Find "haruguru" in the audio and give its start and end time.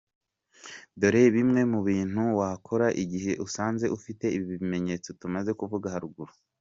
5.95-6.33